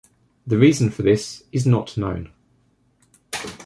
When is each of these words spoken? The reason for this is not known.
The 0.47 0.57
reason 0.57 0.89
for 0.89 1.03
this 1.03 1.43
is 1.51 1.67
not 1.67 1.95
known. 1.95 2.31